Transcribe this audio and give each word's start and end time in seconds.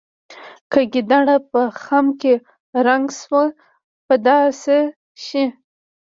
که 0.71 0.79
ګیدړ 0.93 1.25
په 1.51 1.61
خم 1.81 2.05
کې 2.21 2.33
رنګ 2.85 3.05
شو 3.19 3.41
په 4.05 4.15
دا 4.25 4.37
څه 4.61 4.77
شي. 5.25 5.45